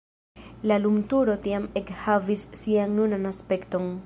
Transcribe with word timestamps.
La 0.71 0.77
lumturo 0.85 1.35
tiam 1.45 1.69
ekhavis 1.83 2.49
sian 2.63 3.01
nunan 3.01 3.35
aspekton. 3.37 3.99